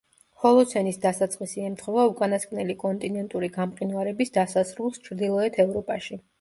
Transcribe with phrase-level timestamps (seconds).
[0.43, 6.23] ჰოლოცენის დასაწყისი ემთხვევა უკანასკნელი კონტინენტური გამყინვარების დასასრულს ჩრდილოეთ ევროპაში.